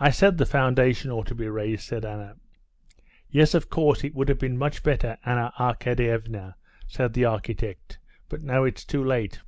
[0.00, 2.36] "I said the foundation ought to be raised," said Anna.
[3.28, 6.54] "Yes, of course it would have been much better, Anna Arkadyevna,"
[6.86, 7.98] said the architect,
[8.30, 9.40] "but now it's too late."